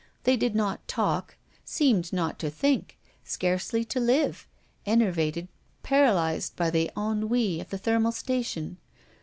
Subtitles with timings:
[0.23, 4.47] They did not talk, seemed not to think, scarcely to live,
[4.83, 5.47] enervated,
[5.83, 8.77] paralyzed by the ennui of the thermal station.